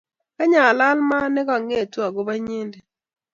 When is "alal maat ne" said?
0.69-1.41